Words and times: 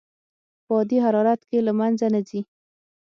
په 0.65 0.73
عادي 0.79 0.97
حرارت 1.05 1.41
کې 1.49 1.59
له 1.67 1.71
منځه 1.79 2.05
نه 2.13 2.21
ځي. 2.27 2.41